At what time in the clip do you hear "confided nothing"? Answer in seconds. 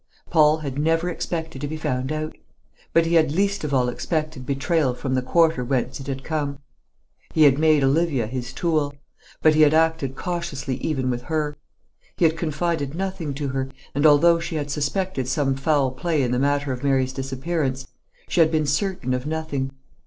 12.35-13.35